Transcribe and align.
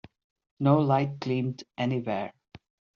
No 0.59 0.79
light 0.79 1.19
gleamed 1.19 1.63
anywhere. 1.77 2.33